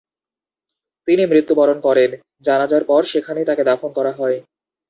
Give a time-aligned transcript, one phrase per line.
[1.07, 2.09] তিনি মৃত্যুবরণ করেন,
[2.41, 4.37] জানাজার পর সেখানেই তাকে দাফন করা হয়।